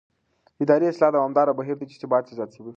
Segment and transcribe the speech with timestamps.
[0.63, 2.69] اداري اصلاح دوامداره بهیر دی چې ثبات زیاتوي